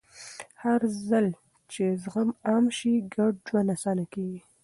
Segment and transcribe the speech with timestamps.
[0.63, 1.27] هرځل
[1.71, 4.39] چې زغم عام شي، ګډ ژوند اسانه کېږي.